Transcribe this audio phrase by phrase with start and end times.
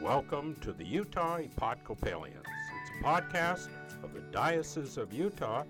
[0.00, 2.44] Welcome to the Utah Episcopalians.
[2.46, 3.68] It's a podcast
[4.04, 5.64] of the Diocese of Utah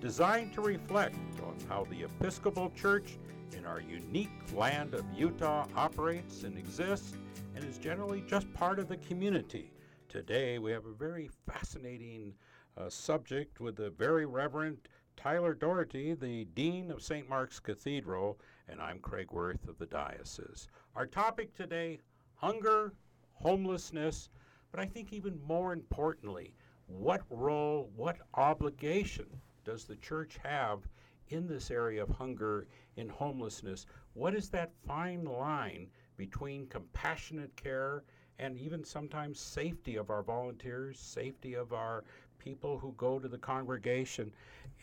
[0.00, 3.18] designed to reflect on how the Episcopal Church
[3.54, 7.12] in our unique land of Utah operates and exists
[7.54, 9.70] and is generally just part of the community.
[10.08, 12.32] Today we have a very fascinating
[12.78, 14.78] uh, subject with the very Reverend
[15.14, 17.28] Tyler Doherty, the Dean of St.
[17.28, 20.68] Mark's Cathedral, and I'm Craig Worth of the Diocese.
[20.96, 21.98] Our topic today
[22.36, 22.94] hunger,
[23.34, 24.30] homelessness,
[24.70, 26.54] but I think even more importantly,
[26.86, 29.26] what role, what obligation
[29.64, 30.80] does the church have
[31.28, 32.66] in this area of hunger
[32.96, 33.86] and homelessness?
[34.12, 38.04] What is that fine line between compassionate care
[38.38, 42.04] and even sometimes safety of our volunteers, safety of our
[42.38, 44.32] people who go to the congregation?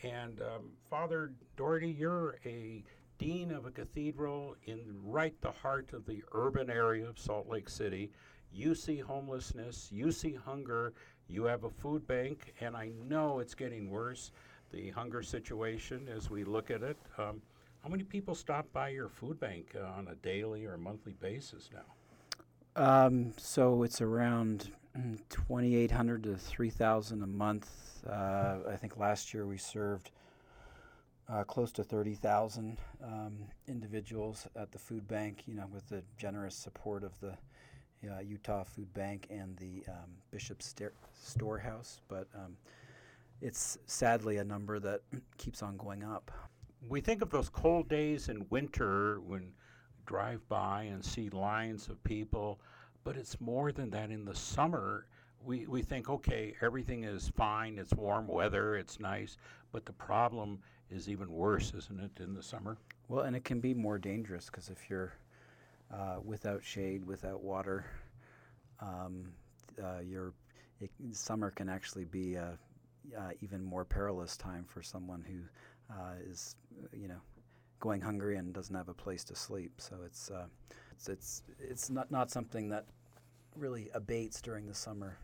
[0.02, 2.82] And um, Father Doherty, you're a
[3.18, 7.68] dean of a cathedral in right the heart of the urban area of Salt Lake
[7.68, 8.10] City.
[8.54, 10.92] You see homelessness, you see hunger,
[11.28, 14.32] you have a food bank, and I know it's getting worse,
[14.70, 16.96] the hunger situation as we look at it.
[17.18, 17.40] Um,
[17.82, 21.70] how many people stop by your food bank uh, on a daily or monthly basis
[21.72, 21.84] now?
[22.76, 24.70] Um, so it's around
[25.30, 27.70] 2,800 to 3,000 a month.
[28.08, 30.10] Uh, I think last year we served
[31.28, 36.54] uh, close to 30,000 um, individuals at the food bank, you know, with the generous
[36.54, 37.36] support of the
[38.08, 40.62] uh, Utah Food Bank and the um, Bishop
[41.12, 42.00] Storehouse.
[42.08, 42.56] But um,
[43.40, 45.00] it's sadly a number that
[45.38, 46.30] keeps on going up.
[46.88, 49.52] We think of those cold days in winter when
[50.06, 52.60] drive by and see lines of people,
[53.04, 55.06] but it's more than that in the summer.
[55.44, 59.36] We, we think, okay, everything is fine, it's warm weather, it's nice,
[59.72, 60.58] but the problem
[60.90, 62.78] is even worse, isn't it, in the summer?
[63.08, 65.14] Well, and it can be more dangerous because if you're
[65.92, 67.84] uh, without shade, without water,
[68.80, 69.28] um,
[69.82, 70.32] uh, your
[70.80, 72.58] it, summer can actually be a,
[73.16, 76.56] uh, even more perilous time for someone who uh, is,
[76.92, 77.20] you know,
[77.80, 79.72] going hungry and doesn't have a place to sleep.
[79.78, 80.46] So it's uh,
[80.92, 82.86] it's it's it's not not something that
[83.56, 85.18] really abates during the summer.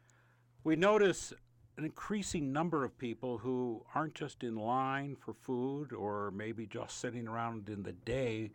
[0.64, 1.32] We notice
[1.78, 7.00] an increasing number of people who aren't just in line for food or maybe just
[7.00, 8.50] sitting around in the day,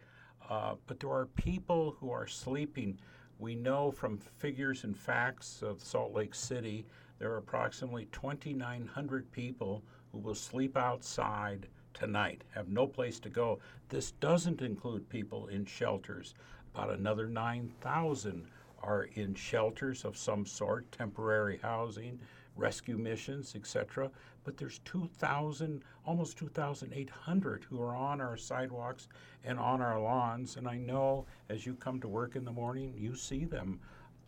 [0.50, 3.00] uh, but there are people who are sleeping.
[3.40, 6.86] We know from figures and facts of Salt Lake City,
[7.20, 13.60] there are approximately 2,900 people who will sleep outside tonight, have no place to go.
[13.90, 16.34] This doesn't include people in shelters.
[16.74, 18.48] About another 9,000
[18.82, 22.20] are in shelters of some sort, temporary housing
[22.56, 24.10] rescue missions, etc.
[24.44, 29.08] But there's 2,000, almost 2,800 who are on our sidewalks
[29.44, 30.58] and on our lawns.
[30.58, 33.80] And I know as you come to work in the morning, you see them.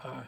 [0.04, 0.24] Uh,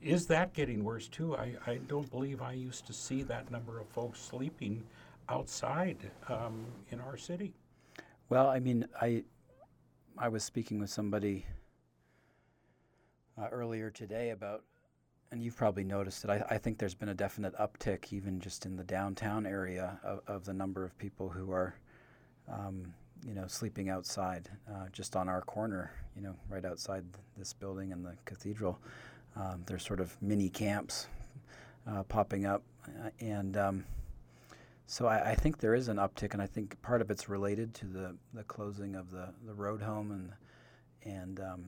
[0.00, 1.34] is that getting worse too?
[1.36, 4.84] I, I don't believe I used to see that number of folks sleeping
[5.28, 7.54] outside um, in our city.
[8.28, 9.24] Well, I mean, I
[10.16, 11.46] I was speaking with somebody
[13.36, 14.62] uh, earlier today about
[15.34, 16.30] and you've probably noticed it.
[16.30, 20.20] I, I, think there's been a definite uptick, even just in the downtown area, of,
[20.28, 21.74] of the number of people who are,
[22.48, 22.94] um,
[23.26, 27.04] you know, sleeping outside, uh, just on our corner, you know, right outside
[27.36, 28.78] this building and the cathedral.
[29.34, 31.08] Um, there's sort of mini camps
[31.90, 33.84] uh, popping up, uh, and um,
[34.86, 37.74] so I, I, think there is an uptick, and I think part of it's related
[37.74, 40.32] to the, the closing of the, the road home and
[41.12, 41.64] and um,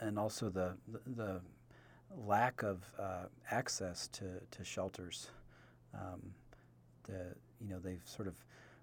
[0.00, 1.40] and also the, the, the
[2.14, 5.30] lack of uh, access to, to shelters.
[5.94, 6.34] Um,
[7.04, 8.34] the, you know, they've sort of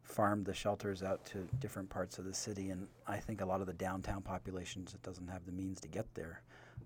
[0.02, 3.62] farmed the shelters out to different parts of the city, and I think a lot
[3.62, 6.42] of the downtown population just doesn't have the means to get there.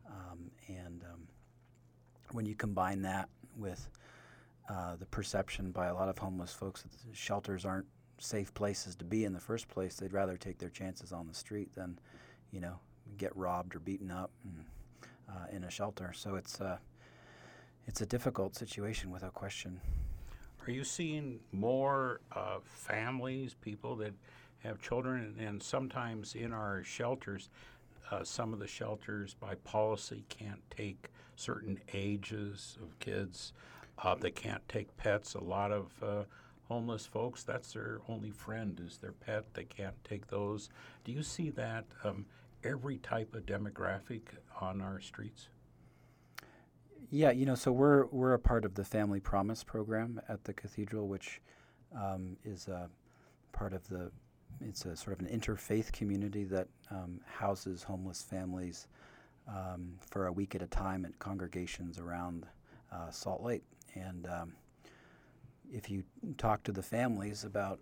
[0.07, 1.27] Um, and um,
[2.31, 3.89] when you combine that with
[4.69, 7.87] uh, the perception by a lot of homeless folks that shelters aren't
[8.19, 11.33] safe places to be in the first place, they'd rather take their chances on the
[11.33, 11.97] street than,
[12.51, 12.79] you know,
[13.17, 14.31] get robbed or beaten up.
[14.43, 14.65] And,
[15.29, 16.13] uh, in a shelter.
[16.13, 16.77] So it's uh,
[17.85, 19.79] it's a difficult situation without question.
[20.67, 24.13] Are you seeing more uh, families, people that
[24.59, 27.49] have children, and sometimes in our shelters,
[28.11, 33.53] uh, some of the shelters by policy can't take certain ages of kids.
[33.99, 35.35] Uh, they can't take pets.
[35.35, 36.23] A lot of uh,
[36.67, 39.45] homeless folks, that's their only friend is their pet.
[39.53, 40.69] They can't take those.
[41.03, 42.25] Do you see that um,
[42.63, 44.21] every type of demographic
[44.59, 45.49] on our streets?
[47.09, 50.53] Yeah, you know, so we're we're a part of the Family Promise program at the
[50.53, 51.41] cathedral, which
[51.95, 52.89] um, is a
[53.53, 54.11] part of the.
[54.59, 58.87] It's a sort of an interfaith community that um, houses homeless families
[59.47, 62.45] um, for a week at a time at congregations around
[62.91, 63.63] uh, Salt Lake.
[63.93, 64.53] And um,
[65.71, 66.03] if you
[66.37, 67.79] talk to the families about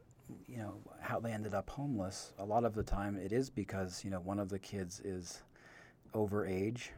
[0.48, 4.04] you know how they ended up homeless, a lot of the time it is because
[4.04, 5.44] you know one of the kids is
[6.14, 6.92] over age,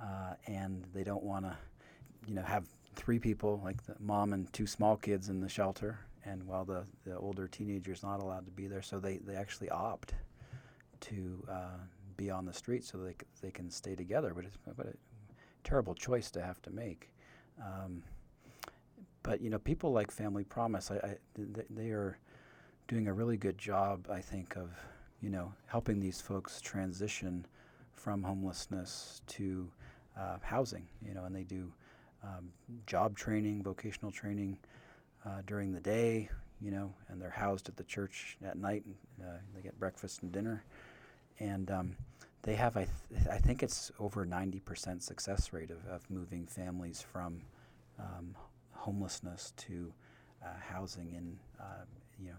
[0.00, 1.56] uh, and they don't want to
[2.26, 5.98] you know have three people like the mom and two small kids in the shelter,
[6.24, 9.34] and while the the older teenager is not allowed to be there, so they they
[9.34, 10.14] actually opt
[11.00, 11.78] to uh,
[12.16, 14.32] be on the street so they they can stay together.
[14.34, 14.94] But it's a
[15.64, 17.10] terrible choice to have to make.
[17.60, 18.02] Um,
[19.22, 21.16] but you know, people like Family Promise, I, I
[21.70, 22.18] they are
[22.88, 24.70] doing a really good job, I think, of
[25.20, 27.46] you know helping these folks transition
[27.94, 29.70] from homelessness to
[30.18, 30.86] uh, housing.
[31.06, 31.72] You know, and they do
[32.22, 32.50] um,
[32.86, 34.58] job training, vocational training
[35.24, 36.28] uh, during the day.
[36.60, 38.84] You know, and they're housed at the church at night.
[38.86, 40.64] And, uh, they get breakfast and dinner,
[41.40, 41.96] and um,
[42.44, 47.00] they have, I, th- I think it's over 90% success rate of, of moving families
[47.00, 47.40] from
[47.98, 48.36] um,
[48.72, 49.92] homelessness to
[50.44, 51.84] uh, housing in, uh,
[52.20, 52.36] you know,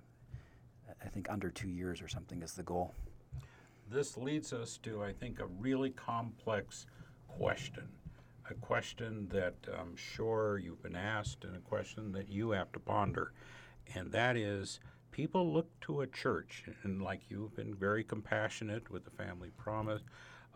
[1.04, 2.94] I think under two years or something is the goal.
[3.90, 6.88] This leads us to, I think, a really complex
[7.28, 7.88] question.
[8.50, 12.80] A question that I'm sure you've been asked, and a question that you have to
[12.80, 13.34] ponder.
[13.96, 14.80] And that is
[15.12, 20.02] people look to a church, and like you've been very compassionate with the family promise,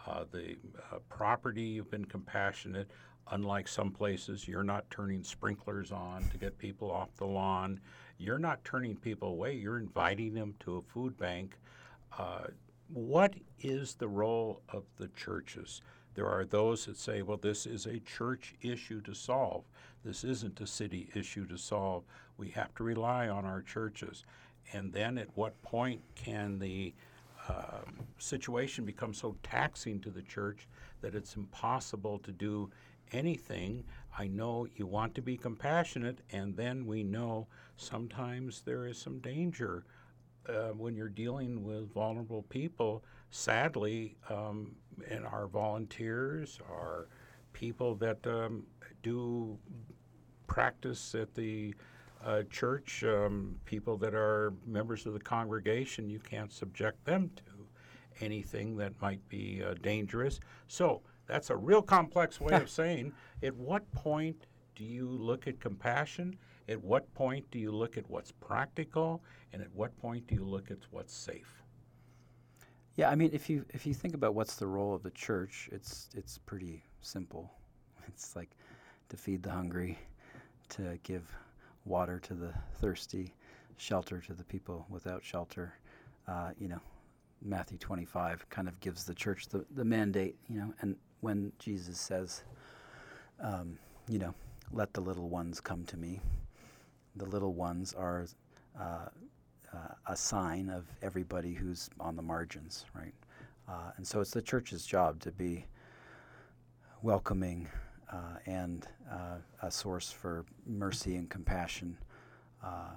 [0.06, 0.56] uh, the
[0.92, 2.90] uh, property, you've been compassionate.
[3.32, 7.80] Unlike some places, you're not turning sprinklers on to get people off the lawn.
[8.20, 11.58] You're not turning people away, you're inviting them to a food bank.
[12.18, 12.48] Uh,
[12.92, 15.82] what is the role of the churches?
[16.16, 19.64] There are those that say, well, this is a church issue to solve.
[20.04, 22.04] This isn't a city issue to solve.
[22.38, 24.26] We have to rely on our churches.
[24.74, 26.94] And then at what point can the
[27.48, 27.84] uh,
[28.18, 30.68] situation become so taxing to the church
[31.02, 32.70] that it's impossible to do
[33.12, 33.84] anything.
[34.18, 37.48] I know you want to be compassionate, and then we know
[37.78, 39.86] sometimes there is some danger
[40.48, 43.04] uh, when you're dealing with vulnerable people.
[43.30, 44.76] Sadly, um,
[45.10, 47.08] and our volunteers, our
[47.54, 48.66] people that um,
[49.04, 49.58] do
[50.48, 51.74] practice at the
[52.26, 57.44] uh, church, um, people that are members of the congregation, you can't subject them to
[58.26, 60.40] anything that might be uh, dangerous.
[60.68, 65.60] So that's a real complex way of saying at what point do you look at
[65.60, 66.38] compassion?
[66.68, 69.24] At what point do you look at what's practical?
[69.54, 71.64] And at what point do you look at what's safe?
[72.96, 75.70] Yeah, I mean, if you if you think about what's the role of the church,
[75.72, 77.52] it's it's pretty simple.
[78.08, 78.50] It's like
[79.10, 80.00] to feed the hungry,
[80.70, 81.24] to give
[81.86, 82.52] water to the
[82.82, 83.36] thirsty,
[83.78, 85.74] shelter to the people without shelter.
[86.28, 86.82] Uh, you know,
[87.42, 92.00] Matthew 25 kind of gives the church the, the mandate, you know, and when Jesus
[92.00, 92.44] says,
[93.42, 93.78] um,
[94.08, 94.34] you know,
[94.72, 96.20] let the little ones come to me,
[97.16, 98.28] the little ones are
[98.80, 99.08] uh,
[99.74, 99.78] uh,
[100.08, 103.14] a sign of everybody who's on the margins, right?
[103.68, 105.66] Uh, and so it's the church's job to be
[107.02, 107.68] welcoming
[108.12, 111.98] uh, and uh, a source for mercy and compassion
[112.64, 112.92] uh,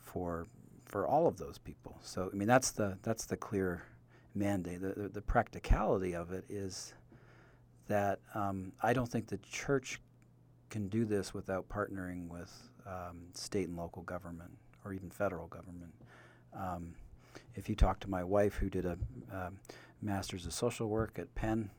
[0.00, 0.46] for
[0.88, 1.98] for all of those people.
[2.02, 3.84] So I mean that's the that's the clear
[4.34, 4.80] mandate.
[4.80, 6.94] The, the, the practicality of it is
[7.88, 10.00] that um, I don't think the church
[10.70, 12.52] can do this without partnering with
[12.86, 14.50] um, state and local government
[14.84, 15.92] or even federal government.
[16.54, 16.94] Um,
[17.54, 18.98] if you talk to my wife, who did a
[19.32, 19.58] um,
[20.00, 21.70] master's of social work at Penn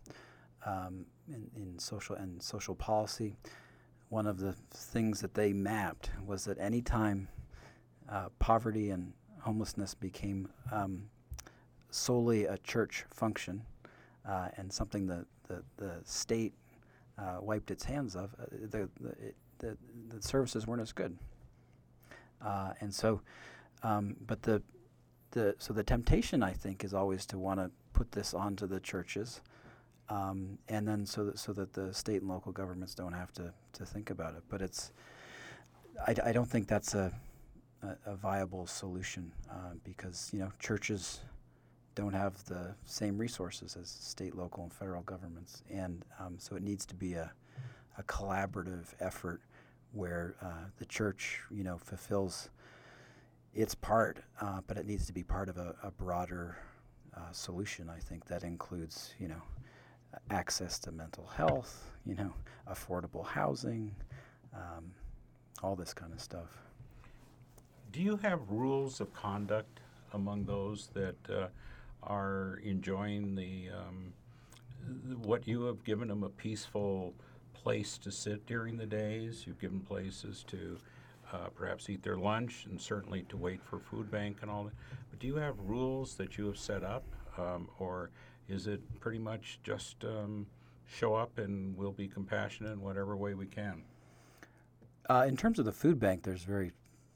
[0.66, 3.36] um, in, in, social and social policy,
[4.10, 7.28] one of the things that they mapped was that anytime
[8.12, 11.04] uh, poverty and homelessness became um,
[11.90, 13.62] solely a church function
[14.28, 16.54] uh, and something that the, the state
[17.18, 19.78] uh, wiped its hands of, uh, the, the, it, the,
[20.10, 21.18] the, services weren't as good.
[22.42, 23.22] Uh, and so,
[23.84, 24.62] um, but the,
[25.32, 28.80] the, so the temptation, I think, is always to want to put this onto the
[28.80, 29.42] churches.
[30.10, 33.54] Um, and then so that, so that the state and local governments don't have to,
[33.74, 34.44] to think about it.
[34.50, 34.92] But it's,
[36.08, 37.12] I, I don't think that's a,
[37.84, 41.22] a, a viable solution uh, because, you know, churches
[41.96, 45.64] don't have the same resources as state, local, and federal governments.
[45.70, 47.32] And um, so it needs to be a,
[47.98, 49.42] a collaborative effort
[49.92, 52.50] where uh, the church, you know, fulfills
[53.54, 56.58] its part, uh, but it needs to be part of a, a broader
[57.18, 57.90] uh, solution.
[57.90, 59.42] I think that includes, you know,
[60.30, 62.34] access to mental health, you know,
[62.70, 63.96] affordable housing,
[64.54, 64.92] um,
[65.64, 66.69] all this kind of stuff.
[67.92, 69.80] Do you have rules of conduct
[70.14, 71.48] among those that uh,
[72.04, 74.14] are enjoying the um,
[75.24, 77.14] what you have given them a peaceful
[77.54, 79.44] place to sit during the days.
[79.46, 80.78] You've given places to
[81.32, 84.74] uh, perhaps eat their lunch and certainly to wait for food bank and all that.
[85.10, 87.04] But do you have rules that you have set up,
[87.38, 88.10] um, or
[88.48, 90.48] is it pretty much just um,
[90.88, 93.84] show up and we'll be compassionate in whatever way we can?
[95.10, 96.72] Uh, in terms of the food bank, there's very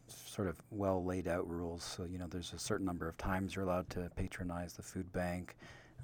[0.07, 1.83] sort of well laid out rules.
[1.83, 5.12] So, you know, there's a certain number of times you're allowed to patronize the food
[5.12, 5.55] bank.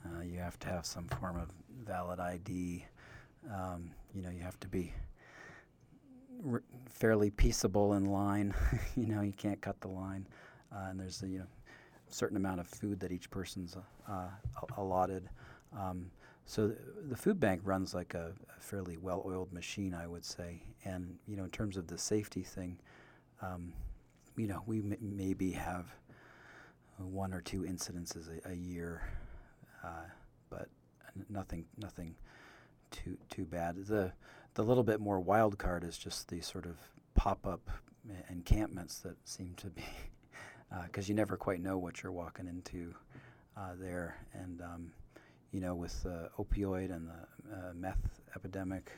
[0.06, 1.50] Uh, you have to have some form of
[1.86, 2.86] valid ID.
[3.54, 4.94] Um, you know, you have to be
[6.50, 8.54] r- fairly peaceable in line.
[8.96, 10.28] you know, you can't cut the line.
[10.74, 11.48] Uh, and there's a you know,
[12.10, 13.76] certain amount of food that each person's
[14.08, 14.30] uh,
[14.78, 15.30] allotted.
[15.78, 16.10] Um,
[16.46, 16.80] so th-
[17.10, 20.64] the food bank runs like a, a, fairly well-oiled machine, I would say.
[20.84, 22.80] And you know, in terms of the safety thing,
[23.42, 23.74] um,
[24.40, 25.94] you know, we m- maybe have
[26.98, 29.04] one or two incidences a, a year,
[29.84, 30.08] uh,
[30.50, 30.70] but
[31.30, 32.16] nothing, nothing
[32.90, 33.76] too too bad.
[33.86, 34.14] The
[34.54, 36.78] the little bit more wild card is just the sort of
[37.16, 37.70] pop up
[38.30, 39.84] encampments that seem to be
[40.86, 42.94] because uh, you never quite know what you're walking into
[43.58, 44.92] uh, there, and um,
[45.52, 48.90] you know with the opioid and the uh, meth epidemic,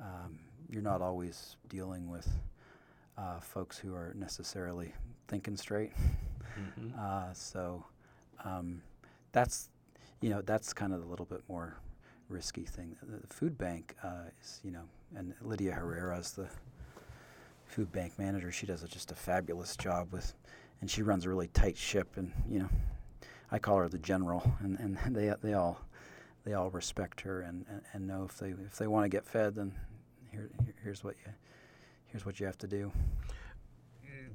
[0.00, 2.28] um, you're not always dealing with
[3.18, 4.92] uh, folks who are necessarily
[5.28, 5.92] thinking straight.
[6.58, 6.90] Mm-hmm.
[6.98, 7.84] Uh, so
[8.44, 8.80] um,
[9.32, 9.68] that's
[10.22, 11.76] you know that's kind of a little bit more
[12.28, 12.96] risky thing.
[13.02, 16.48] The, the food bank uh, is, you know, and Lydia Herrera is the
[17.66, 18.50] food bank manager.
[18.50, 20.34] She does a, just a fabulous job with,
[20.80, 22.16] and she runs a really tight ship.
[22.16, 22.68] And you know,
[23.50, 25.80] I call her the general, and, and they they all
[26.44, 29.24] they all respect her and, and, and know if they if they want to get
[29.24, 29.74] fed, then
[30.30, 30.48] here,
[30.82, 31.32] here's what you
[32.08, 32.90] here's what you have to do.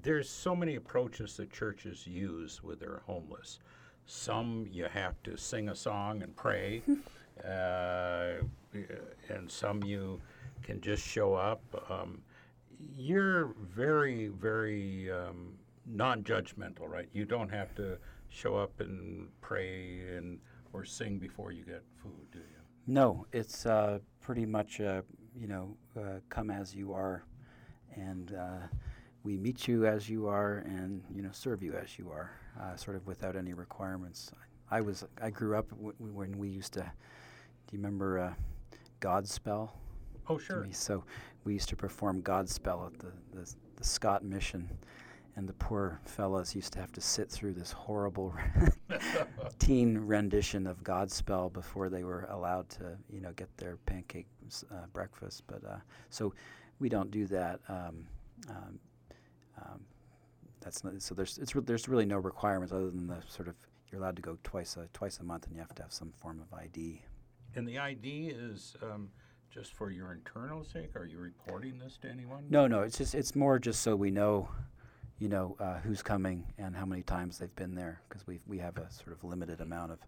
[0.03, 3.59] There's so many approaches that churches use with their homeless.
[4.05, 6.81] Some you have to sing a song and pray.
[7.47, 8.43] uh,
[9.29, 10.19] and some you
[10.63, 11.61] can just show up.
[11.89, 12.21] Um,
[12.95, 15.53] you're very, very um,
[15.85, 17.09] non-judgmental, right?
[17.13, 17.97] You don't have to
[18.29, 20.39] show up and pray and
[20.73, 22.45] or sing before you get food, do you?
[22.87, 25.01] No, it's uh, pretty much uh,
[25.35, 27.23] you know uh, come as you are,
[27.95, 28.67] and uh,
[29.23, 32.75] we meet you as you are, and you know serve you as you are, uh,
[32.75, 34.31] sort of without any requirements.
[34.69, 36.91] I was I grew up w- when we used to
[37.71, 38.33] do you remember uh,
[38.99, 39.69] Godspell?
[40.27, 40.67] Oh, sure.
[40.71, 41.05] So
[41.45, 44.69] we used to perform Godspell at the, the, the Scott Mission,
[45.37, 48.35] and the poor fellows used to have to sit through this horrible
[49.59, 54.27] teen rendition of Godspell before they were allowed to, you know, get their pancake
[54.69, 55.43] uh, breakfast.
[55.47, 55.77] But uh,
[56.09, 56.33] so
[56.81, 57.59] we don't do that.
[57.69, 58.07] Um,
[58.49, 58.79] um,
[59.61, 59.79] um,
[60.59, 63.55] that's not, so there's re- there's really no requirements other than the sort of
[63.89, 66.11] you're allowed to go twice a twice a month and you have to have some
[66.19, 67.01] form of ID.
[67.55, 69.09] And the ID is um,
[69.53, 70.95] just for your internal sake?
[70.95, 72.45] Are you reporting this to anyone?
[72.49, 72.81] No, no.
[72.81, 74.49] It's just it's more just so we know,
[75.19, 78.57] you know, uh, who's coming and how many times they've been there because we we
[78.57, 79.99] have a sort of limited amount of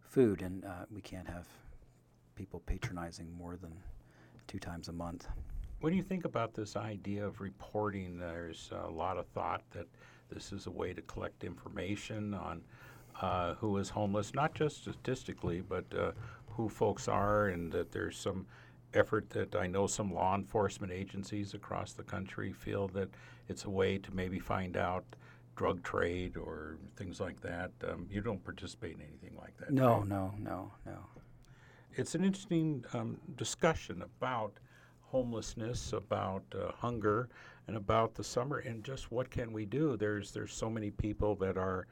[0.00, 1.46] food and uh, we can't have
[2.34, 3.72] people patronizing more than
[4.46, 5.26] two times a month.
[5.80, 9.86] When you think about this idea of reporting, there's a lot of thought that
[10.28, 12.62] this is a way to collect information on
[13.20, 16.12] uh, who is homeless, not just statistically, but uh,
[16.48, 18.46] who folks are and that there's some
[18.92, 23.10] effort that I know some law enforcement agencies across the country feel that
[23.48, 25.04] it's a way to maybe find out
[25.54, 27.70] drug trade or things like that.
[27.88, 29.70] Um, you don't participate in anything like that.
[29.70, 30.08] No, right?
[30.08, 30.98] no, no, no.
[31.94, 34.58] It's an interesting um, discussion about
[35.10, 37.28] homelessness, about uh, hunger,
[37.66, 39.96] and about the summer, and just what can we do.
[39.96, 41.86] There's there's so many people that are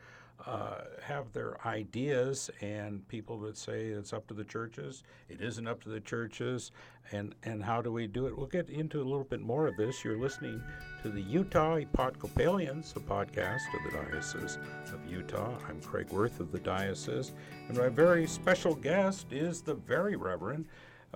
[0.44, 5.02] uh, have their ideas and people that say it's up to the churches.
[5.28, 6.73] It isn't up to the churches.
[7.12, 8.37] And, and how do we do it?
[8.37, 10.04] We'll get into a little bit more of this.
[10.04, 10.62] You're listening
[11.02, 14.58] to the Utah Episcopalians, a podcast of the Diocese
[14.92, 15.54] of Utah.
[15.68, 17.32] I'm Craig Worth of the Diocese.
[17.68, 20.66] And my very special guest is the very Reverend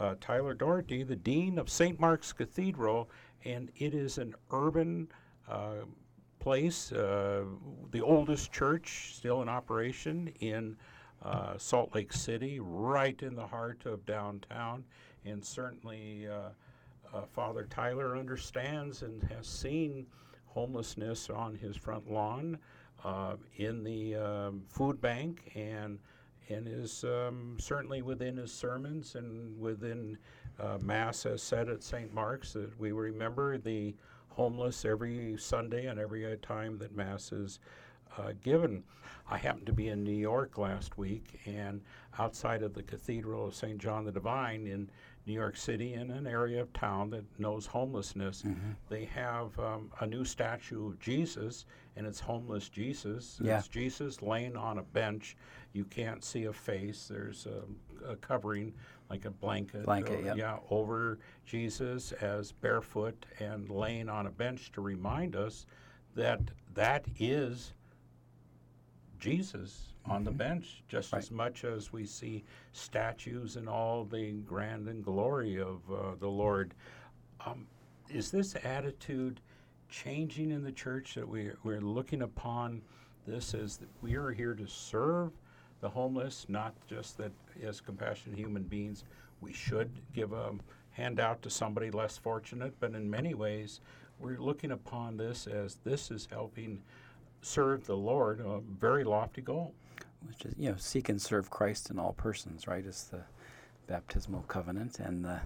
[0.01, 2.01] uh, Tyler Doherty, the Dean of St.
[2.01, 3.09] Mark's Cathedral.
[3.45, 5.09] And it is an urban
[5.49, 5.85] uh,
[6.41, 7.45] place, uh,
[7.91, 10.77] the oldest church still in operation in
[11.23, 14.85] uh, Salt Lake City, right in the heart of downtown.
[15.25, 16.51] And certainly, uh,
[17.13, 20.07] uh Father Tyler understands and has seen
[20.47, 22.59] homelessness on his front lawn,
[23.57, 25.99] in the um, food bank, and
[26.51, 30.19] and is um, certainly within his sermons and within
[30.59, 32.13] uh, Mass as said at St.
[32.13, 33.95] Mark's that we remember the
[34.29, 37.59] homeless every Sunday and every time that Mass is
[38.19, 38.83] uh, given.
[39.31, 41.81] I happened to be in New York last week, and
[42.19, 43.79] outside of the Cathedral of St.
[43.79, 44.91] John the Divine in
[45.27, 48.71] New York City, in an area of town that knows homelessness, Mm-hmm.
[48.89, 53.39] they have um, a new statue of Jesus, and it's homeless Jesus.
[53.43, 53.59] Yeah.
[53.59, 55.37] It's Jesus laying on a bench.
[55.73, 57.07] You can't see a face.
[57.09, 58.73] There's a, a covering,
[59.11, 59.85] like a blanket.
[59.85, 60.37] Blanket, uh, yep.
[60.37, 65.67] Yeah, over Jesus as barefoot and laying on a bench to remind us
[66.17, 66.41] that
[66.75, 67.73] that is
[69.19, 71.13] Jesus on the bench, just.
[71.13, 71.23] Right.
[71.23, 76.29] as much as we see statues and all the grand and glory of uh, the
[76.29, 76.75] Lord.
[77.45, 77.67] Um,
[78.09, 79.41] is this attitude
[79.89, 82.83] changing in the church that we, we're looking upon
[83.27, 85.33] this as that we are here to serve
[85.81, 89.05] the homeless, not just that as compassionate human beings
[89.41, 90.53] we should give a
[90.93, 93.81] handout to somebody less fortunate, but in many ways
[94.19, 96.83] we're looking upon this as this is helping
[97.43, 99.73] serve the Lord, a very lofty goal.
[100.27, 102.85] Which is you know seek and serve Christ in all persons, right?
[102.85, 103.23] Is the
[103.87, 105.41] baptismal covenant, and the,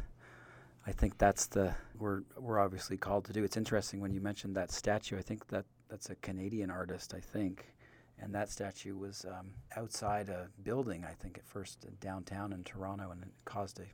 [0.86, 3.44] I think that's the we're we're obviously called to do.
[3.44, 5.18] It's interesting when you mentioned that statue.
[5.18, 7.72] I think that that's a Canadian artist, I think,
[8.20, 11.04] and that statue was um, outside a building.
[11.04, 13.84] I think at first downtown in Toronto, and it caused a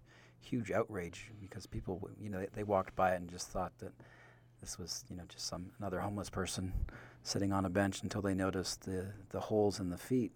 [0.40, 3.92] huge outrage because people, you know, they, they walked by it and just thought that
[4.60, 6.72] this was, you know, just some another homeless person
[7.22, 10.32] sitting on a bench until they noticed the the holes in the feet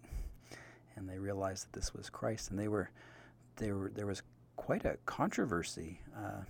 [0.95, 2.89] and they realized that this was Christ, and they were,
[3.57, 4.21] they were there was
[4.55, 6.41] quite a controversy, uh,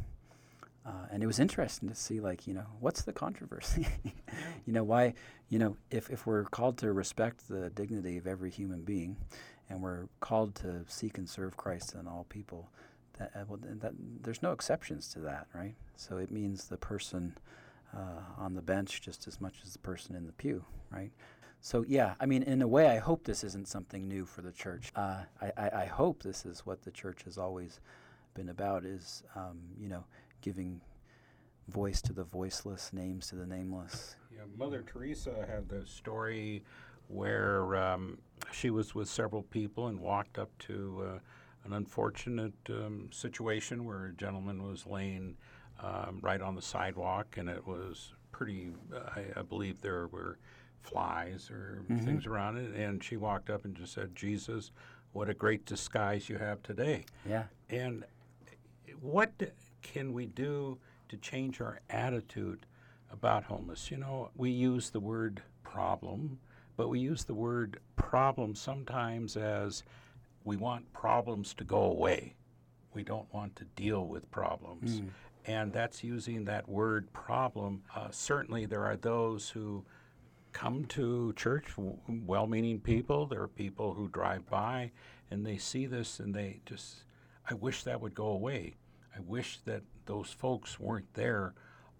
[0.86, 3.88] uh, and it was interesting to see like you know what's the controversy,
[4.66, 5.14] you know why
[5.50, 9.18] you know if if we're called to respect the dignity of every human being,
[9.70, 12.70] and we're called to seek and serve Christ in all people,
[13.18, 15.76] that, uh, well, that there's no exceptions to that, right?
[15.96, 17.38] So it means the person
[17.96, 21.12] uh, on the bench just as much as the person in the pew, right?
[21.66, 24.52] So yeah, I mean, in a way, I hope this isn't something new for the
[24.52, 24.92] church.
[24.96, 27.80] Uh, I, I, I hope this is what the church has always
[28.36, 30.04] been about: is um, you know,
[30.42, 30.80] giving
[31.70, 34.16] voice to the voiceless, names to the nameless.
[34.32, 36.64] Yeah, Mother Teresa had the story
[37.08, 38.20] where um,
[38.52, 41.20] she was with several people and walked up to uh,
[41.64, 45.36] an unfortunate um, situation where a gentleman was laying
[45.80, 48.72] um, right on the sidewalk, and it was pretty.
[48.94, 50.38] I, I believe there were
[50.86, 54.72] flies or things around it, and she walked up and just said, "Jesus,
[55.14, 58.06] what a great disguise you have today." Yeah, And
[59.02, 59.32] what
[59.82, 60.78] can we do
[61.10, 62.66] to change our attitude
[63.12, 63.92] about homeless?
[63.92, 66.40] You know, we use the word problem,
[66.78, 69.84] but we use the word problem sometimes as
[70.44, 72.36] we want problems to go away.
[72.94, 75.02] We don't want to deal with problems.
[75.48, 77.84] And that's using that word problem.
[77.96, 79.84] Uh, certainly, there are those who
[80.56, 81.66] come to church,
[82.08, 83.26] well meaning people.
[83.26, 84.92] There are people who drive by
[85.30, 87.04] and they see this and they just,
[87.50, 88.76] I wish that would go away.
[89.14, 91.56] I wish that those folks weren't there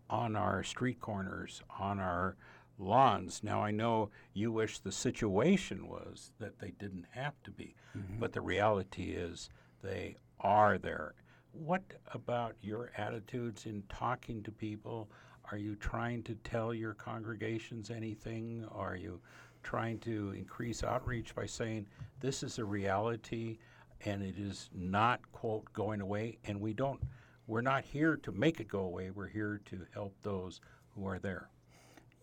[0.10, 2.38] on our street corners, on our
[2.80, 3.44] lawns.
[3.44, 8.20] Now, I know you wish the situation was that they didn't have to be, mm-hmm.
[8.20, 9.50] but the reality is
[9.84, 11.14] they are there.
[11.52, 15.10] What about your attitudes in talking to people?
[15.52, 18.66] Are you trying to tell your congregations anything?
[18.72, 19.22] Are you
[19.64, 21.88] trying to increase outreach by saying
[22.20, 23.58] this is a reality
[24.06, 27.02] and it is not quote going away and we don't
[27.48, 30.62] we're not here to make it go away we're here to help those
[30.94, 31.50] who are there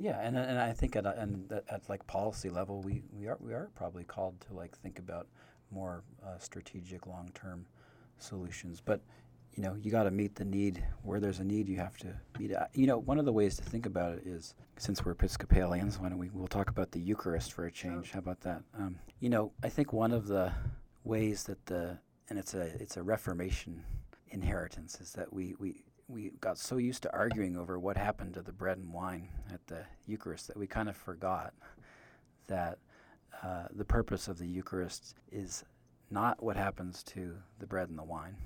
[0.03, 3.53] yeah, and and I think at and at, like policy level, we, we are we
[3.53, 5.29] are probably called to like think about
[5.71, 7.67] more uh, strategic, long term
[8.19, 8.81] solutions.
[8.85, 9.01] But
[9.55, 11.69] you know, you got to meet the need where there's a need.
[11.69, 12.59] You have to meet it.
[12.75, 16.09] You know, one of the ways to think about it is since we're Episcopalians, why
[16.09, 18.13] don't we we'll talk about the Eucharist for a change?
[18.13, 18.63] How about that?
[18.79, 20.53] Um, you know, I think one of the
[21.05, 21.99] ways that the
[22.31, 23.85] and it's a it's a Reformation
[24.31, 28.43] inheritance is that we we we got so used to arguing over what happened to
[28.43, 31.53] the bread and wine at the Eucharist that we kind of forgot
[32.49, 32.79] that
[33.43, 35.65] uh, the purpose of the Eucharist is
[36.11, 38.37] not what happens to the bread and the wine,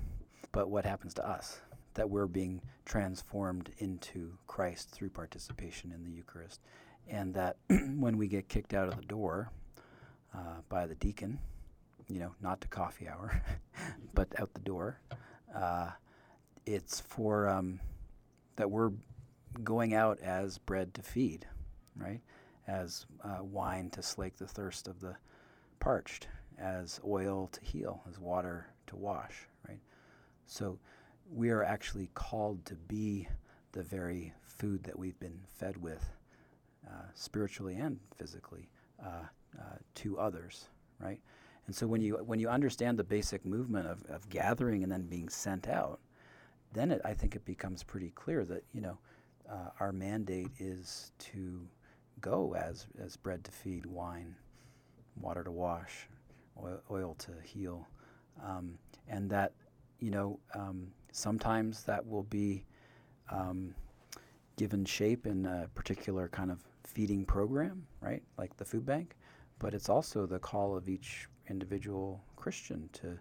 [0.57, 1.61] but what happens to us.
[1.93, 6.61] That we're being transformed into Christ through participation in the Eucharist.
[7.07, 9.51] And that when we get kicked out of the door
[10.33, 11.37] uh, by the deacon,
[12.07, 13.43] you know, not to coffee hour,
[14.15, 14.99] but out the door,
[15.55, 15.91] uh,
[16.65, 17.79] it's for um,
[18.55, 18.93] that we're
[19.63, 21.45] going out as bread to feed,
[21.95, 22.21] right?
[22.65, 25.17] As uh, wine to slake the thirst of the
[25.79, 29.81] parched, as oil to heal, as water to wash, right?
[30.47, 30.79] So
[31.29, 33.27] we are actually called to be
[33.73, 36.03] the very food that we've been fed with,
[36.87, 38.69] uh, spiritually and physically,
[39.03, 39.25] uh,
[39.59, 41.19] uh, to others, right?
[41.67, 45.03] And so when you when you understand the basic movement of, of gathering and then
[45.03, 45.99] being sent out,
[46.73, 48.97] then it, I think it becomes pretty clear that you know
[49.51, 51.67] uh, our mandate is to
[52.21, 54.35] go as as bread to feed, wine,
[55.19, 56.07] water to wash,
[56.63, 57.85] oil, oil to heal,
[58.41, 58.77] um,
[59.09, 59.51] and that
[59.99, 62.63] you know um, sometimes that will be
[63.29, 63.73] um,
[64.55, 69.15] given shape in a particular kind of feeding program, right, like the food bank,
[69.59, 73.17] but it's also the call of each individual Christian to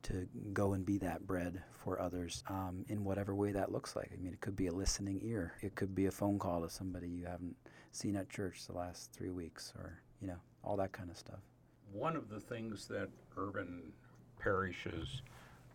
[0.00, 4.08] to go and be that bread for others um, in whatever way that looks like.
[4.12, 5.54] I mean, it could be a listening ear.
[5.60, 7.56] It could be a phone call to somebody you haven't
[7.90, 11.40] seen at church the last three weeks, or you know, all that kind of stuff.
[11.92, 13.92] One of the things that urban
[14.38, 15.22] parishes,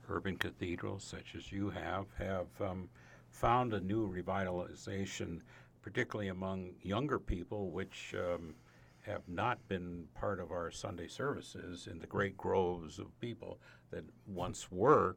[0.09, 2.89] urban cathedrals such as you have, have um,
[3.29, 5.41] found a new revitalization,
[5.81, 8.55] particularly among younger people, which um,
[9.01, 13.59] have not been part of our Sunday services in the great groves of people
[13.91, 15.15] that once were,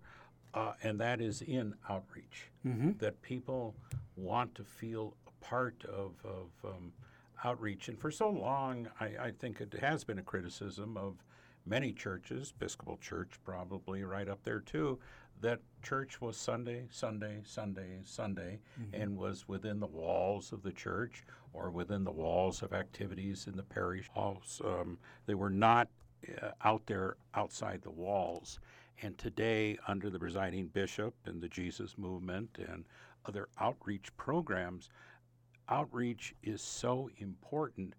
[0.55, 2.51] uh, and that is in outreach.
[2.67, 2.93] Mm-hmm.
[2.99, 3.75] That people
[4.17, 6.93] want to feel a part of, of um,
[7.45, 7.89] outreach.
[7.89, 11.23] And for so long, I, I, think it has been a criticism of
[11.67, 14.99] many churches, Episcopal Church probably right up there too,
[15.41, 19.03] that church was Sunday, Sunday, Sunday, Sunday, mm-hmm.
[19.03, 23.57] and was within the walls of the church or within the walls of activities in
[23.57, 24.61] the parish halls.
[24.65, 25.89] Um, they were not
[26.43, 28.59] uh, out there outside the walls.
[29.03, 32.85] And today, under the presiding bishop and the Jesus movement and
[33.27, 34.89] other outreach programs,
[35.69, 37.95] outreach is so important.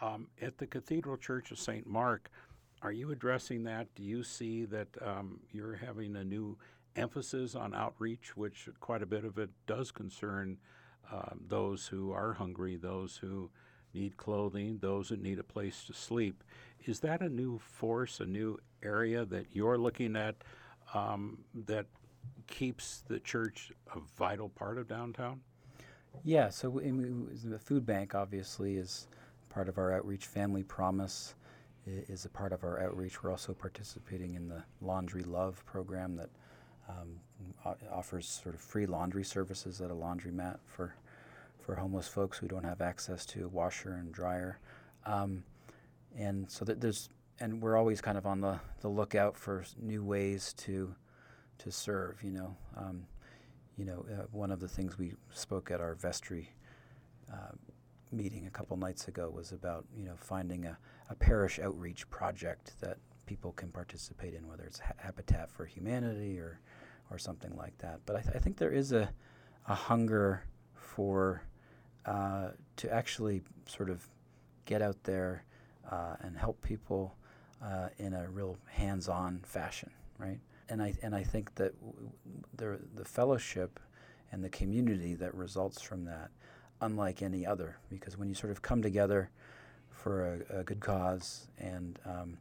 [0.00, 1.84] Um, at the Cathedral Church of St.
[1.84, 2.30] Mark,
[2.82, 3.94] are you addressing that?
[3.94, 6.56] Do you see that um, you're having a new
[6.96, 10.58] emphasis on outreach, which quite a bit of it does concern
[11.10, 13.50] um, those who are hungry, those who
[13.94, 16.44] need clothing, those who need a place to sleep?
[16.86, 20.36] Is that a new force, a new area that you're looking at
[20.94, 21.86] um, that
[22.46, 25.40] keeps the church a vital part of downtown?
[26.24, 29.06] Yeah, so the food bank obviously is
[29.50, 30.26] part of our outreach.
[30.26, 31.34] Family Promise
[32.08, 33.22] is a part of our outreach.
[33.22, 36.30] We're also participating in the Laundry Love program that
[36.88, 37.20] um,
[37.90, 40.94] offers sort of free laundry services at a laundromat for
[41.60, 44.58] for homeless folks who don't have access to a washer and dryer.
[45.04, 45.44] Um,
[46.16, 50.02] and so that there's and we're always kind of on the, the lookout for new
[50.02, 50.94] ways to
[51.58, 52.22] to serve.
[52.22, 53.06] You know, um,
[53.76, 56.50] you know, uh, one of the things we spoke at our vestry
[57.32, 57.52] uh,
[58.10, 60.78] meeting a couple nights ago was about you know finding a,
[61.10, 66.38] a parish outreach project that people can participate in, whether it's ha- Habitat for Humanity
[66.38, 66.60] or
[67.10, 68.00] or something like that.
[68.04, 69.10] But I, th- I think there is a
[69.66, 70.44] a hunger
[70.74, 71.42] for
[72.06, 74.06] uh, to actually sort of
[74.64, 75.44] get out there
[75.90, 77.14] uh, and help people
[77.62, 80.38] uh, in a real hands-on fashion, right?
[80.68, 82.10] And I and I think that w-
[82.56, 83.80] the the fellowship
[84.32, 86.30] and the community that results from that
[86.80, 89.30] unlike any other because when you sort of come together
[89.98, 92.38] for a, a good cause and um,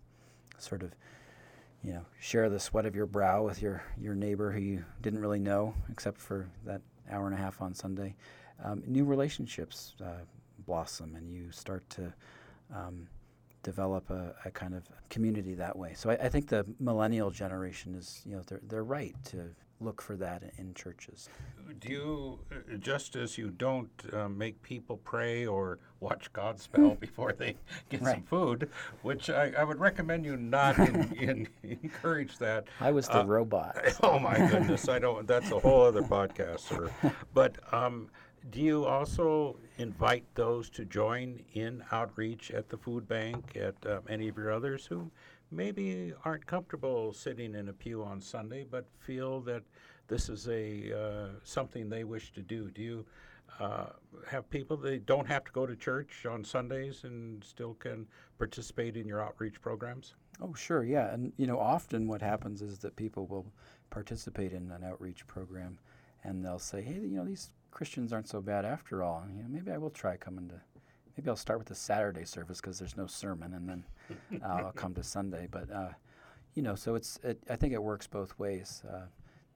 [0.57, 0.91] sort of
[1.83, 5.19] you know share the sweat of your brow with your your neighbor who you didn't
[5.19, 8.15] really know except for that hour and a half on Sunday,
[8.63, 10.23] um, new relationships uh,
[10.65, 12.13] blossom and you start to
[12.73, 13.07] um,
[13.63, 15.93] develop a, a, kind of community that way.
[15.95, 20.01] So I, I, think the millennial generation is you know they're they're right to look
[20.01, 21.29] for that in churches.
[21.79, 27.33] Do you, uh, just as you don't uh, make people pray or watch Godspell before
[27.33, 27.55] they
[27.89, 28.15] get right.
[28.15, 28.69] some food,
[29.01, 31.47] which I, I, would recommend you not in, in,
[31.83, 32.65] encourage that.
[32.79, 33.77] I was the uh, robot.
[34.03, 35.27] Oh my goodness, I don't.
[35.27, 36.91] That's a whole other podcast, sir.
[37.33, 38.09] But um,
[38.51, 44.03] do you also invite those to join in outreach at the food bank, at um,
[44.07, 45.11] any of your others who
[45.51, 49.63] maybe aren't comfortable sitting in a pew on Sunday, but feel that
[50.07, 52.69] this is a uh, something they wish to do.
[52.71, 53.05] Do you
[53.59, 53.87] uh,
[54.27, 58.07] have people that don't have to go to church on Sundays and still can
[58.37, 60.15] participate in your outreach programs?
[60.41, 61.11] Oh, sure, yeah.
[61.13, 63.45] And you know, often what happens is that people will
[63.89, 65.79] participate in an outreach program,
[66.23, 69.25] and they'll say, "Hey, you know, these Christians aren't so bad after all.
[69.35, 70.61] You know, maybe I will try coming to."
[71.17, 73.85] Maybe I'll start with the Saturday service because there's no sermon, and then
[74.45, 75.47] I'll come to Sunday.
[75.49, 75.89] But uh,
[76.53, 78.83] you know, so it's it, I think it works both ways.
[78.87, 79.05] Uh,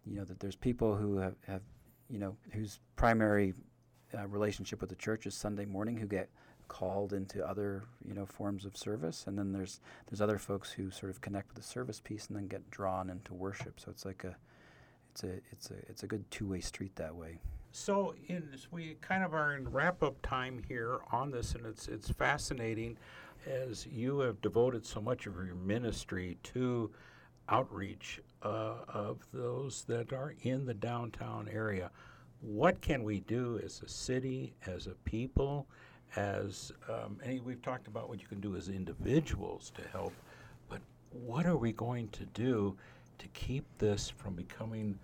[0.05, 1.61] you know that there's people who have, have
[2.09, 3.53] you know whose primary
[4.17, 6.29] uh, relationship with the church is Sunday morning who get
[6.67, 10.89] called into other you know forms of service, and then there's there's other folks who
[10.91, 13.79] sort of connect with the service piece and then get drawn into worship.
[13.79, 14.35] So it's like a
[15.11, 17.39] it's a it's a it's a good two way street that way.
[17.73, 21.87] So, in we kind of are in wrap up time here on this, and it's
[21.87, 22.97] it's fascinating
[23.47, 26.91] as you have devoted so much of your ministry to
[27.47, 31.89] outreach uh, of those that are in the downtown area.
[32.41, 35.65] What can we do as a city, as a people,
[36.17, 40.13] as um, and we've talked about what you can do as individuals to help,
[40.67, 40.81] but
[41.11, 42.75] what are we going to do
[43.17, 44.99] to keep this from becoming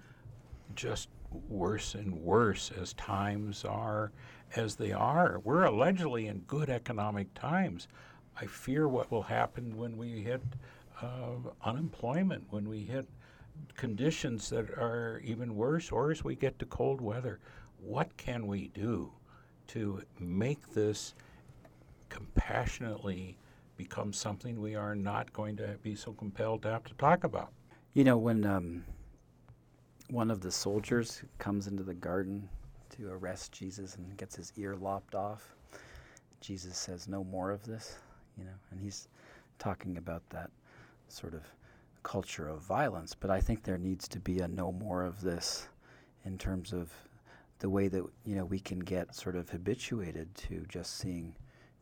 [0.76, 4.12] just worse and worse as times are
[4.56, 5.40] as they are?
[5.44, 7.88] We're allegedly in good economic times.
[8.40, 10.42] I fear what will happen when we hit
[11.02, 13.08] uh, unemployment, when we hit
[13.76, 17.40] conditions that are even worse, or as we get to cold weather.
[17.80, 19.12] What can we do
[19.68, 21.16] to make this
[22.10, 23.38] compassionately
[23.76, 27.52] become something we are not going to be so compelled to have to talk about?
[27.94, 28.84] You know, when um,
[30.10, 32.48] one of the soldiers comes into the garden
[32.92, 35.56] to arrest Jesus and gets his ear lopped off,
[36.42, 37.98] Jesus says, No more of this,
[38.38, 39.08] you know, and he's
[39.60, 40.50] talking about that
[41.10, 41.44] sort of
[42.04, 43.14] culture of violence.
[43.14, 45.68] But I think there needs to be a no more of this
[46.26, 46.92] in terms of
[47.60, 51.36] the way that you know we can get sort of habituated to just seeing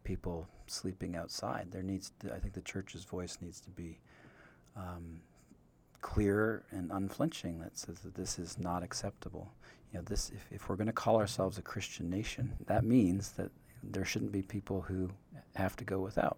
[0.03, 1.67] people sleeping outside.
[1.71, 3.99] There needs, to, I think, the church's voice needs to be
[4.75, 5.19] um,
[6.05, 9.51] clear and unflinching that says that this is not acceptable.
[9.91, 13.31] You know, this if, if we're going to call ourselves a Christian nation, that means
[13.31, 13.49] that
[13.81, 15.09] there shouldn't be people who
[15.55, 16.37] have to go without.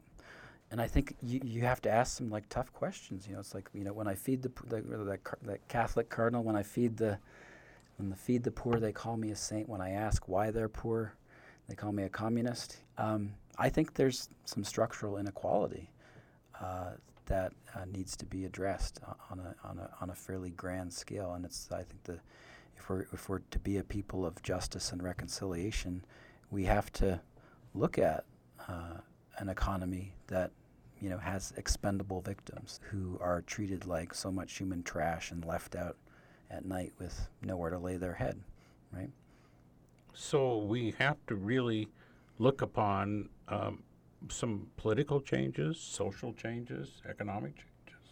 [0.71, 3.27] And I think you, you have to ask some like tough questions.
[3.27, 6.43] You know, it's like you know when I feed the the, the, the Catholic cardinal,
[6.43, 7.19] when I feed the
[7.97, 9.67] when I feed the poor, they call me a saint.
[9.67, 11.13] When I ask why they're poor,
[11.67, 12.77] they call me a communist.
[12.97, 15.89] Um, I think there's some structural inequality
[16.61, 16.91] uh,
[17.27, 21.33] that uh, needs to be addressed on a, on, a, on a fairly grand scale.
[21.33, 22.19] And it's, I think, the,
[22.77, 26.03] if, we're, if we're to be a people of justice and reconciliation,
[26.51, 27.21] we have to
[27.73, 28.25] look at
[28.67, 28.97] uh,
[29.37, 30.51] an economy that
[30.99, 35.75] you know has expendable victims who are treated like so much human trash and left
[35.75, 35.95] out
[36.49, 38.39] at night with nowhere to lay their head,
[38.91, 39.09] right?
[40.13, 41.89] So we have to really
[42.39, 43.83] look upon um,
[44.29, 48.11] some political changes, social changes, economic changes.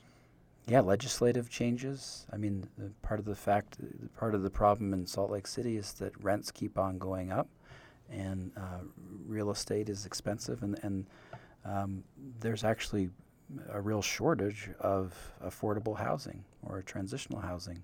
[0.67, 2.25] Yeah, legislative changes.
[2.31, 2.67] I mean,
[3.01, 3.77] part of the fact,
[4.17, 7.47] part of the problem in Salt Lake City is that rents keep on going up,
[8.09, 8.79] and uh,
[9.25, 11.05] real estate is expensive, and and
[11.65, 12.03] um,
[12.39, 13.09] there's actually
[13.69, 15.13] a real shortage of
[15.45, 17.83] affordable housing or transitional housing.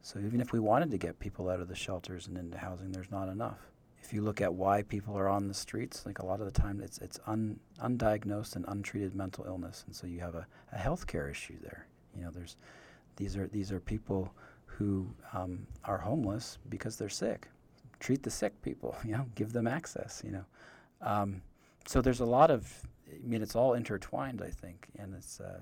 [0.00, 2.92] So even if we wanted to get people out of the shelters and into housing,
[2.92, 3.58] there's not enough
[4.04, 6.60] if you look at why people are on the streets, like a lot of the
[6.60, 10.76] time it's it's un, undiagnosed and untreated mental illness, and so you have a, a
[10.76, 11.86] health care issue there.
[12.14, 12.56] You know, there's
[13.16, 14.34] these are these are people
[14.66, 17.48] who um, are homeless because they're sick.
[17.98, 18.94] Treat the sick people.
[19.04, 20.22] You know, give them access.
[20.24, 20.44] You know,
[21.00, 21.40] um,
[21.86, 22.70] so there's a lot of.
[23.10, 24.42] I mean, it's all intertwined.
[24.42, 25.60] I think, and it's uh,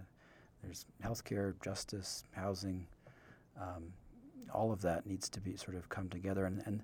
[0.65, 2.87] there's healthcare, justice, housing.
[3.61, 3.93] Um,
[4.53, 6.83] all of that needs to be sort of come together, and and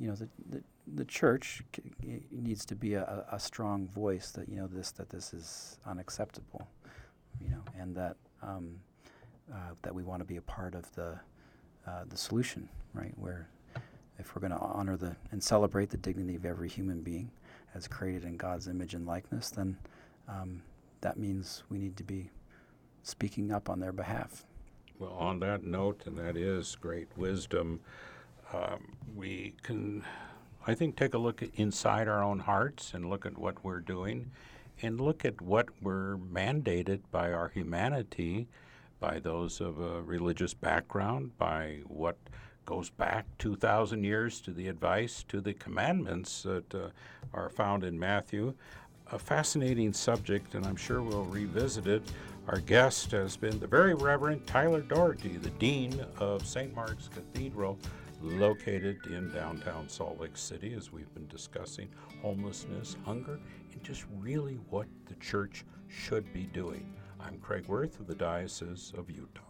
[0.00, 0.62] you know the, the
[0.94, 5.10] the church c- needs to be a, a, strong voice that you know this that
[5.10, 6.66] this is unacceptable,
[7.40, 8.74] you know, and that um,
[9.52, 11.20] uh, that we want to be a part of the
[11.86, 13.12] uh, the solution, right?
[13.16, 13.48] Where
[14.18, 17.30] if we're going to honor the and celebrate the dignity of every human being
[17.74, 19.76] as created in God's image and likeness, then
[20.28, 20.62] um,
[21.02, 22.30] that means we need to be
[23.02, 24.44] speaking up on their behalf.
[24.98, 27.80] Well, on that note, and that is great wisdom
[28.52, 30.04] um, we can,
[30.66, 34.30] I think, take a look inside our own hearts and look at what we're doing
[34.82, 38.48] and look at what we're mandated by our humanity,
[38.98, 42.16] by those of a religious background, by what
[42.66, 46.88] goes back 2,000 years to the advice, to the commandments that uh,
[47.34, 48.54] are found in Matthew.
[49.12, 52.02] A fascinating subject, and I'm sure we'll revisit it.
[52.46, 56.74] Our guest has been the very Reverend Tyler Doherty, the Dean of St.
[56.74, 57.76] Mark's Cathedral
[58.20, 61.88] located in downtown Salt Lake City, as we've been discussing
[62.22, 63.40] homelessness, hunger,
[63.72, 66.94] and just really what the church should be doing.
[67.18, 69.49] I'm Craig Worth of the Diocese of Utah.